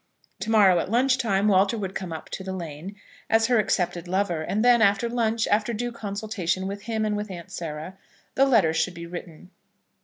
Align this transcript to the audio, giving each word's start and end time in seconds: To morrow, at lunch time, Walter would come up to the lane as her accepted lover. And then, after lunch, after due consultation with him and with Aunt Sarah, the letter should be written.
To 0.39 0.49
morrow, 0.49 0.79
at 0.79 0.89
lunch 0.89 1.19
time, 1.19 1.47
Walter 1.47 1.77
would 1.77 1.93
come 1.93 2.11
up 2.11 2.27
to 2.31 2.43
the 2.43 2.53
lane 2.55 2.95
as 3.29 3.45
her 3.45 3.59
accepted 3.59 4.07
lover. 4.07 4.41
And 4.41 4.65
then, 4.65 4.81
after 4.81 5.07
lunch, 5.07 5.47
after 5.49 5.73
due 5.73 5.91
consultation 5.91 6.65
with 6.65 6.81
him 6.89 7.05
and 7.05 7.15
with 7.15 7.29
Aunt 7.29 7.51
Sarah, 7.51 7.99
the 8.33 8.45
letter 8.47 8.73
should 8.73 8.95
be 8.95 9.05
written. 9.05 9.51